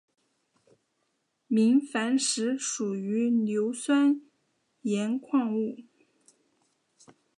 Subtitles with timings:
[1.45, 4.19] 明矾石属于硫酸
[4.81, 5.77] 盐矿物。